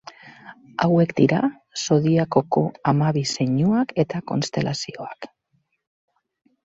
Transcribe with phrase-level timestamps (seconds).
[0.85, 1.41] Hauek dira
[1.81, 5.33] zodiakoko hamabi zeinuak eta konstelazioak.